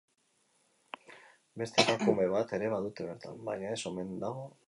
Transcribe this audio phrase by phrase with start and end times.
[1.63, 4.59] Beste emakume bat ere badute bertan, baina ez omen dago hain larri.